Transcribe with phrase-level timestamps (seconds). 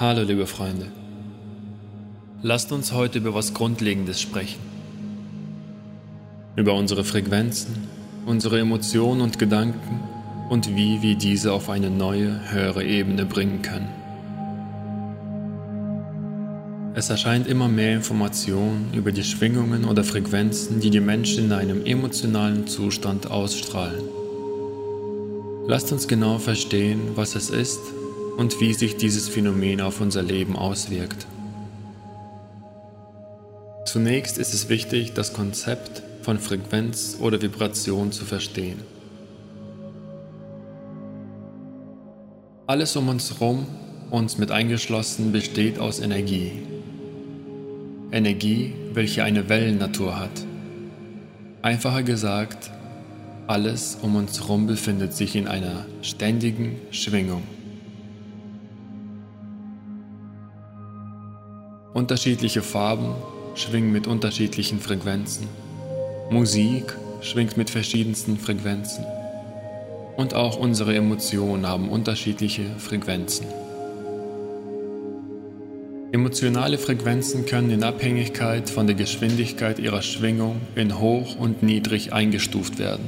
[0.00, 0.86] Hallo liebe Freunde.
[2.40, 4.60] Lasst uns heute über was Grundlegendes sprechen.
[6.56, 7.86] Über unsere Frequenzen,
[8.24, 10.00] unsere Emotionen und Gedanken
[10.48, 13.90] und wie wir diese auf eine neue, höhere Ebene bringen können.
[16.94, 21.84] Es erscheint immer mehr Information über die Schwingungen oder Frequenzen, die die Menschen in einem
[21.84, 24.04] emotionalen Zustand ausstrahlen.
[25.66, 27.80] Lasst uns genau verstehen, was es ist
[28.36, 31.26] und wie sich dieses Phänomen auf unser Leben auswirkt.
[33.86, 38.80] Zunächst ist es wichtig, das Konzept von Frequenz oder Vibration zu verstehen.
[42.66, 43.66] Alles um uns herum,
[44.10, 46.52] uns mit eingeschlossen, besteht aus Energie.
[48.12, 50.30] Energie, welche eine Wellennatur hat.
[51.62, 52.70] Einfacher gesagt,
[53.48, 57.42] alles um uns herum befindet sich in einer ständigen Schwingung.
[61.92, 63.16] Unterschiedliche Farben
[63.56, 65.48] schwingen mit unterschiedlichen Frequenzen.
[66.30, 69.04] Musik schwingt mit verschiedensten Frequenzen.
[70.16, 73.44] Und auch unsere Emotionen haben unterschiedliche Frequenzen.
[76.12, 82.78] Emotionale Frequenzen können in Abhängigkeit von der Geschwindigkeit ihrer Schwingung in hoch und niedrig eingestuft
[82.78, 83.04] werden.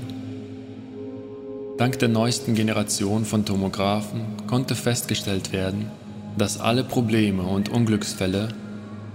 [1.78, 5.89] Dank der neuesten Generation von Tomographen konnte festgestellt werden,
[6.36, 8.48] dass alle Probleme und Unglücksfälle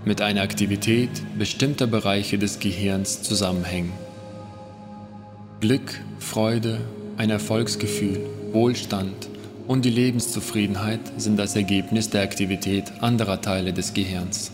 [0.06, 3.92] mit einer Aktivität bestimmter Bereiche des Gehirns zusammenhängen.
[5.60, 6.80] Glück, Freude,
[7.18, 8.20] ein Erfolgsgefühl,
[8.52, 9.28] Wohlstand
[9.68, 14.52] und die Lebenszufriedenheit sind das Ergebnis der Aktivität anderer Teile des Gehirns.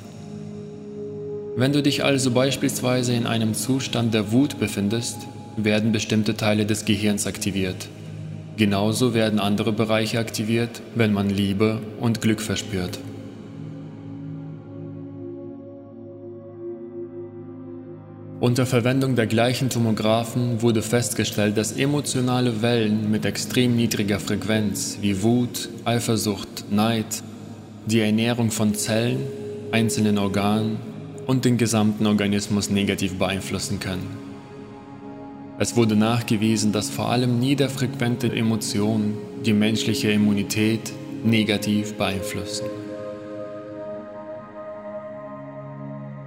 [1.55, 5.17] Wenn du dich also beispielsweise in einem Zustand der Wut befindest,
[5.55, 7.89] werden bestimmte Teile des Gehirns aktiviert.
[8.57, 12.97] Genauso werden andere Bereiche aktiviert, wenn man Liebe und Glück verspürt.
[18.43, 25.23] Unter Verwendung der gleichen Tomographen wurde festgestellt, dass emotionale Wellen mit extrem niedriger Frequenz wie
[25.23, 27.05] Wut, Eifersucht, Neid
[27.85, 29.21] die Ernährung von Zellen,
[29.71, 30.75] einzelnen Organen
[31.25, 34.07] und den gesamten Organismus negativ beeinflussen können.
[35.57, 39.13] Es wurde nachgewiesen, dass vor allem niederfrequente Emotionen
[39.45, 40.91] die menschliche Immunität
[41.23, 42.65] negativ beeinflussen.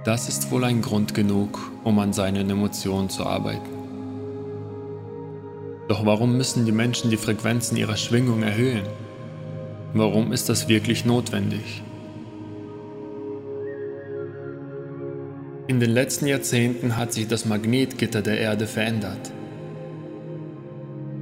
[0.03, 3.69] Das ist wohl ein Grund genug, um an seinen Emotionen zu arbeiten.
[5.87, 8.83] Doch warum müssen die Menschen die Frequenzen ihrer Schwingung erhöhen?
[9.93, 11.81] Warum ist das wirklich notwendig?
[15.67, 19.31] In den letzten Jahrzehnten hat sich das Magnetgitter der Erde verändert.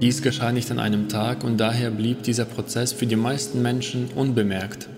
[0.02, 4.10] Dies geschah nicht an einem Tag und daher blieb dieser Prozess für die meisten Menschen
[4.14, 4.90] unbemerkt.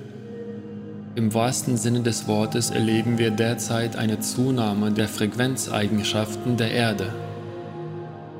[1.17, 7.11] Im wahrsten Sinne des Wortes erleben wir derzeit eine Zunahme der Frequenzeigenschaften der Erde.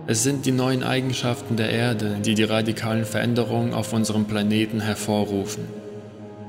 [0.05, 5.63] Es sind die neuen Eigenschaften der Erde, die die radikalen Veränderungen auf unserem Planeten hervorrufen.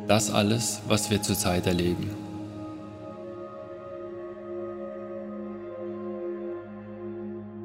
[0.06, 2.10] Das alles, was wir zurzeit erleben.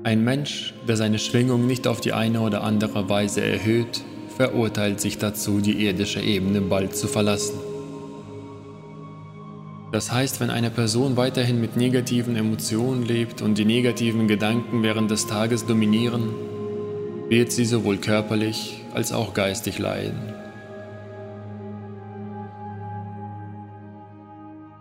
[0.06, 4.06] Ein Mensch, der seine Schwingung nicht auf die eine oder andere Weise erhöht,
[4.38, 7.73] verurteilt sich dazu, die irdische Ebene bald zu verlassen.
[9.94, 15.12] Das heißt, wenn eine Person weiterhin mit negativen Emotionen lebt und die negativen Gedanken während
[15.12, 16.34] des Tages dominieren,
[17.30, 20.34] wird sie sowohl körperlich als auch geistig leiden.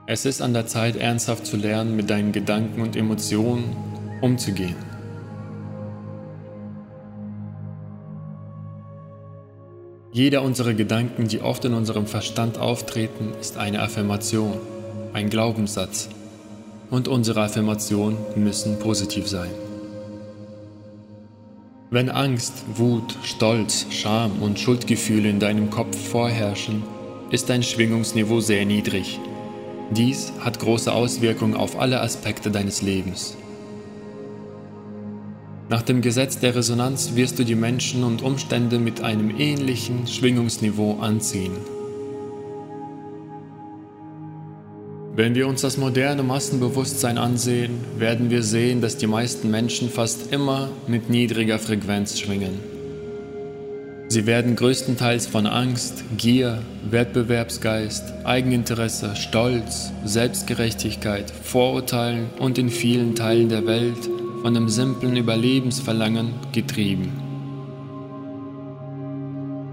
[0.06, 3.76] Es ist an der Zeit, ernsthaft zu lernen, mit deinen Gedanken und Emotionen
[4.22, 4.76] umzugehen.
[10.10, 14.58] Jeder unserer Gedanken, die oft in unserem Verstand auftreten, ist eine Affirmation
[15.12, 16.08] ein Glaubenssatz
[16.90, 19.50] und unsere Affirmationen müssen positiv sein.
[21.90, 26.82] Wenn Angst, Wut, Stolz, Scham und Schuldgefühle in deinem Kopf vorherrschen,
[27.30, 29.20] ist dein Schwingungsniveau sehr niedrig.
[29.90, 33.36] Dies hat große Auswirkungen auf alle Aspekte deines Lebens.
[35.68, 40.98] Nach dem Gesetz der Resonanz wirst du die Menschen und Umstände mit einem ähnlichen Schwingungsniveau
[41.00, 41.52] anziehen.
[45.14, 50.32] Wenn wir uns das moderne Massenbewusstsein ansehen, werden wir sehen, dass die meisten Menschen fast
[50.32, 52.58] immer mit niedriger Frequenz schwingen.
[54.08, 63.50] Sie werden größtenteils von Angst, Gier, Wettbewerbsgeist, Eigeninteresse, Stolz, Selbstgerechtigkeit, Vorurteilen und in vielen Teilen
[63.50, 64.08] der Welt
[64.40, 67.21] von dem simplen Überlebensverlangen getrieben.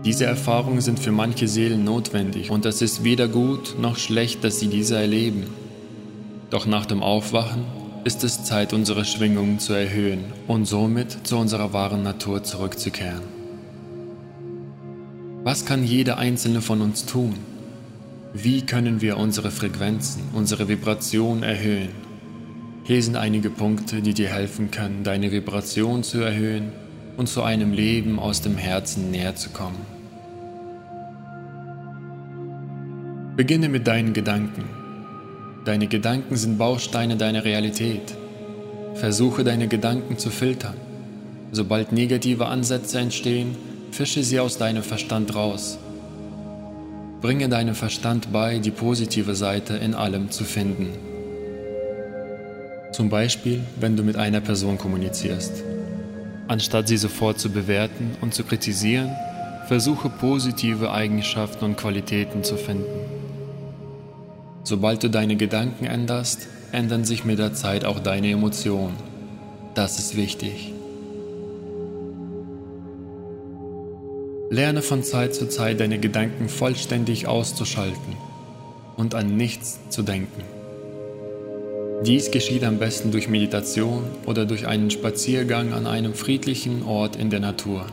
[0.05, 4.59] Diese Erfahrungen sind für manche Seelen notwendig und es ist weder gut noch schlecht, dass
[4.59, 5.43] sie diese erleben.
[6.49, 7.63] Doch nach dem Aufwachen
[8.05, 13.23] ist es Zeit, unsere Schwingungen zu erhöhen und somit zu unserer wahren Natur zurückzukehren.
[15.43, 17.35] Was kann jeder einzelne von uns tun?
[18.33, 21.89] Wie können wir unsere Frequenzen, unsere Vibration erhöhen?
[22.85, 26.71] Hier sind einige Punkte, die dir helfen können, deine Vibration zu erhöhen
[27.19, 29.85] und zu einem Leben aus dem Herzen näher zu kommen.
[33.35, 34.63] Beginne mit deinen Gedanken.
[35.65, 38.15] Deine Gedanken sind Bausteine deiner Realität.
[38.95, 40.75] Versuche deine Gedanken zu filtern.
[41.51, 43.57] Sobald negative Ansätze entstehen,
[43.91, 45.77] fische sie aus deinem Verstand raus.
[47.19, 50.87] Bringe deinem Verstand bei, die positive Seite in allem zu finden.
[52.93, 55.65] Zum Beispiel, wenn du mit einer Person kommunizierst.
[56.49, 59.11] Anstatt sie sofort zu bewerten und zu kritisieren,
[59.67, 62.87] versuche positive Eigenschaften und Qualitäten zu finden.
[64.63, 68.95] Sobald du deine Gedanken änderst, ändern sich mit der Zeit auch deine Emotionen.
[69.75, 70.73] Das ist wichtig.
[74.49, 78.17] Lerne von Zeit zu Zeit deine Gedanken vollständig auszuschalten
[78.97, 80.41] und an nichts zu denken.
[82.05, 87.29] Dies geschieht am besten durch Meditation oder durch einen Spaziergang an einem friedlichen Ort in
[87.29, 87.85] der Natur.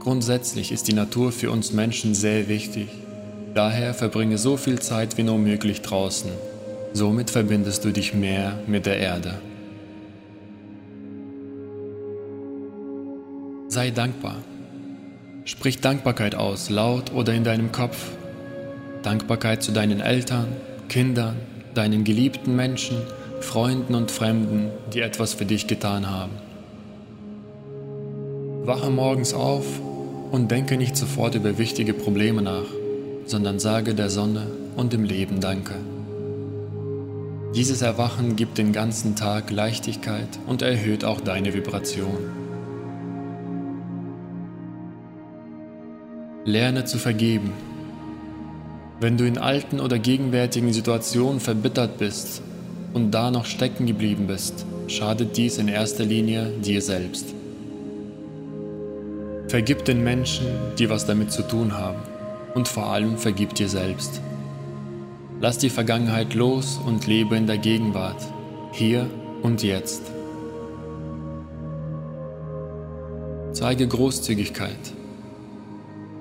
[0.00, 2.88] Grundsätzlich ist die Natur für uns Menschen sehr wichtig.
[3.54, 6.30] Daher verbringe so viel Zeit wie nur möglich draußen.
[6.92, 9.34] Somit verbindest du dich mehr mit der Erde.
[13.68, 14.36] Sei dankbar.
[15.46, 18.10] Sprich Dankbarkeit aus, laut oder in deinem Kopf.
[19.02, 20.48] Dankbarkeit zu deinen Eltern,
[20.90, 21.36] Kindern,
[21.74, 22.98] deinen geliebten Menschen,
[23.40, 26.32] Freunden und Fremden, die etwas für dich getan haben.
[28.64, 29.64] Wache morgens auf
[30.30, 32.66] und denke nicht sofort über wichtige Probleme nach,
[33.24, 35.74] sondern sage der Sonne und dem Leben Danke.
[37.54, 42.30] Dieses Erwachen gibt den ganzen Tag Leichtigkeit und erhöht auch deine Vibration.
[46.44, 47.52] Lerne zu vergeben
[49.00, 52.42] wenn du in alten oder gegenwärtigen Situationen verbittert bist
[52.94, 57.34] und da noch stecken geblieben bist, schadet dies in erster Linie dir selbst.
[59.46, 60.46] Vergib den Menschen,
[60.78, 62.00] die was damit zu tun haben
[62.54, 64.20] und vor allem vergib dir selbst.
[65.40, 68.20] Lass die Vergangenheit los und lebe in der Gegenwart,
[68.72, 69.08] hier
[69.42, 70.02] und jetzt.
[73.52, 74.97] Zeige Großzügigkeit.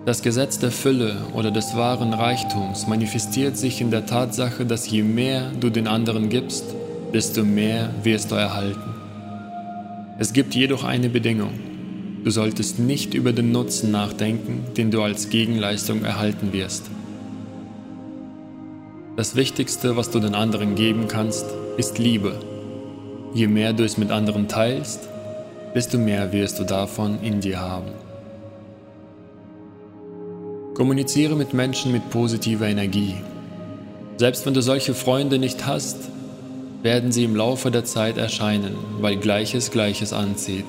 [0.07, 5.03] Das Gesetz der Fülle oder des wahren Reichtums manifestiert sich in der Tatsache, dass je
[5.03, 6.63] mehr du den anderen gibst,
[7.13, 8.95] desto mehr wirst du erhalten.
[10.17, 11.51] Es gibt jedoch eine Bedingung.
[12.23, 16.85] Du solltest nicht über den Nutzen nachdenken, den du als Gegenleistung erhalten wirst.
[19.17, 22.39] Das Wichtigste, was du den anderen geben kannst, ist Liebe.
[23.33, 25.01] Je mehr du es mit anderen teilst,
[25.75, 28.06] desto mehr wirst du davon in dir haben.
[30.77, 33.15] Kommuniziere mit Menschen mit positiver Energie.
[34.17, 35.97] Selbst wenn du solche Freunde nicht hast,
[36.83, 40.67] werden sie im Laufe der Zeit erscheinen, weil Gleiches Gleiches anzieht.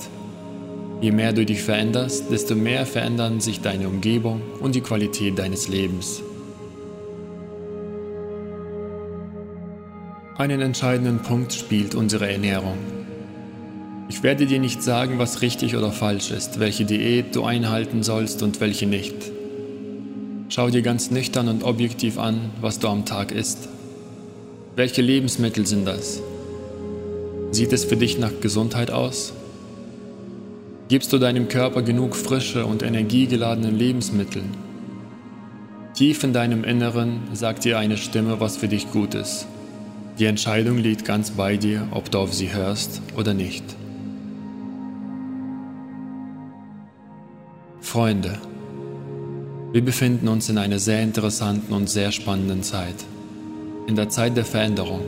[1.03, 5.69] Je mehr du dich veränderst, desto mehr verändern sich deine Umgebung und die Qualität deines
[5.69, 6.23] Lebens.
[10.39, 12.79] Einen entscheidenden Punkt spielt unsere Ernährung.
[14.09, 18.43] Ich werde dir nicht sagen, was richtig oder falsch ist, welche Diät du einhalten sollst
[18.43, 19.38] und welche nicht.
[20.59, 23.69] Schau dir ganz nüchtern und objektiv an, was du am Tag isst.
[24.75, 26.21] Welche Lebensmittel sind das?
[27.53, 29.35] Sieht es für dich nach Gesundheit aus?
[30.89, 34.43] Gibst du deinem Körper genug frische und energiegeladene Lebensmittel?
[35.95, 39.47] Tief in deinem Inneren sagt dir eine Stimme, was für dich gut ist.
[40.19, 43.63] Die Entscheidung liegt ganz bei dir, ob du auf sie hörst oder nicht.
[47.81, 48.41] Freunde,
[49.71, 52.95] wir befinden uns in einer sehr interessanten und sehr spannenden Zeit.
[53.87, 55.03] In der Zeit der Veränderung.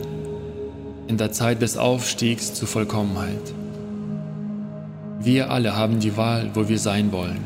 [1.07, 3.53] In der Zeit des Aufstiegs zur Vollkommenheit.
[5.19, 7.39] Wir alle haben die Wahl, wo wir sein wollen.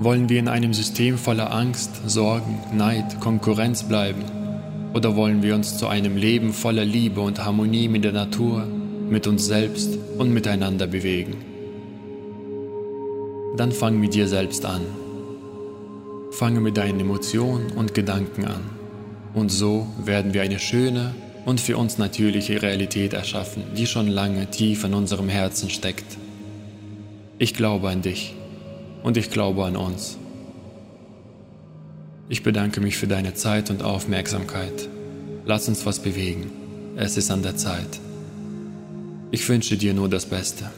[0.00, 4.24] Wollen wir in einem System voller Angst, Sorgen, Neid, Konkurrenz bleiben?
[4.94, 8.66] Oder wollen wir uns zu einem Leben voller Liebe und Harmonie mit der Natur,
[9.08, 11.53] mit uns selbst und miteinander bewegen?
[13.56, 14.82] Dann fang mit dir selbst an.
[16.32, 18.62] Fange mit deinen Emotionen und Gedanken an.
[19.34, 24.50] Und so werden wir eine schöne und für uns natürliche Realität erschaffen, die schon lange
[24.50, 26.16] tief in unserem Herzen steckt.
[27.38, 28.34] Ich glaube an dich.
[29.04, 30.16] und ich glaube an uns.
[32.30, 34.88] Ich bedanke mich für deine Zeit und Aufmerksamkeit.
[35.44, 36.50] Lass uns was bewegen.
[36.96, 38.00] Es ist an der Zeit.
[39.30, 40.70] Ich wünsche dir nur das Beste.